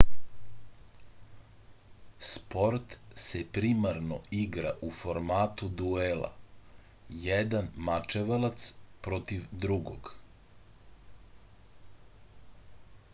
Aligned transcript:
sport 2.27 2.95
se 3.23 3.41
primarno 3.57 4.17
igra 4.37 4.71
u 4.89 4.89
formatu 5.01 5.69
duela 5.83 6.31
jedan 7.27 7.69
mačevalac 7.91 8.67
protiv 9.09 9.47
drugog 9.67 10.13